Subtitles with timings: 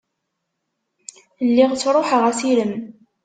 [1.47, 2.73] Lliɣ sṛuḥeɣ assirem.